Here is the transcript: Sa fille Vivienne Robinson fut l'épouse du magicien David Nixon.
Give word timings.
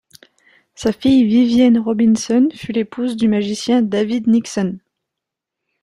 Sa 0.73 0.91
fille 0.91 1.25
Vivienne 1.25 1.77
Robinson 1.77 2.47
fut 2.55 2.71
l'épouse 2.71 3.15
du 3.15 3.27
magicien 3.27 3.83
David 3.83 4.25
Nixon. 4.25 4.79